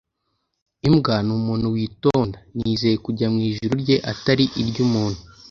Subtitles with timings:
[0.87, 5.21] imbwa ni umuntu witonda; nizeye kujya mu ijuru rye atari iry'umuntu